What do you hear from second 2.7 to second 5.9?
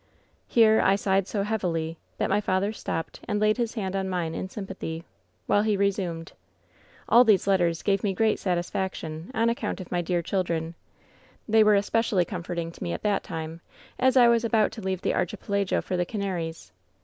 stopped, and laid his hand on mine in sympathy, while he